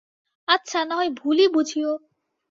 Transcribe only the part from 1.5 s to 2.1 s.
বুঝিয়ো।